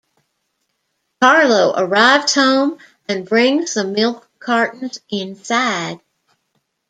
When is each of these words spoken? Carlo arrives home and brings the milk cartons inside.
Carlo 1.21 1.75
arrives 1.77 2.33
home 2.33 2.79
and 3.07 3.29
brings 3.29 3.75
the 3.75 3.83
milk 3.83 4.27
cartons 4.39 4.99
inside. 5.11 5.99